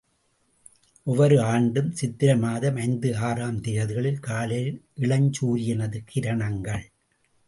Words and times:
ஒவ்வொரு 1.07 1.41
ஆண்டும் 1.41 1.91
சித்திரை 1.91 2.35
மாதம் 2.37 2.75
ஐந்து 2.75 3.17
ஆறாம் 3.17 3.59
தேதிகளில் 3.61 4.19
காலையில் 4.19 4.81
இளஞ்சூரியனது 4.99 6.01
கிரணங்கள். 6.13 6.85